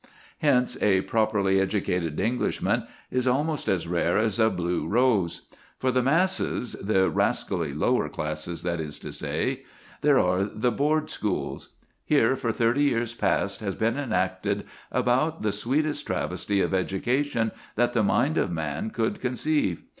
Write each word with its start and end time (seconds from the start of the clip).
Hence 0.39 0.81
a 0.81 1.01
properly 1.01 1.59
educated 1.61 2.19
Englishman 2.19 2.87
is 3.11 3.27
almost 3.27 3.67
as 3.67 3.87
rare 3.87 4.17
as 4.17 4.39
a 4.39 4.49
blue 4.49 4.87
rose. 4.87 5.43
For 5.77 5.91
the 5.91 6.01
masses 6.01 6.73
the 6.81 7.07
rascally 7.07 7.71
lower 7.71 8.07
orders, 8.07 8.63
that 8.63 8.79
is 8.81 8.97
to 8.97 9.13
say 9.13 9.61
there 10.01 10.17
are 10.17 10.43
the 10.43 10.71
board 10.71 11.11
schools. 11.11 11.69
Here 12.03 12.35
for 12.35 12.51
thirty 12.51 12.81
years 12.85 13.13
past 13.13 13.59
has 13.61 13.75
been 13.75 13.95
enacted 13.95 14.65
about 14.91 15.43
the 15.43 15.51
sweetest 15.51 16.07
travesty 16.07 16.61
of 16.61 16.73
education 16.73 17.51
that 17.75 17.93
the 17.93 18.01
mind 18.01 18.39
of 18.39 18.51
man 18.51 18.89
could 18.89 19.19
conceive. 19.21 19.83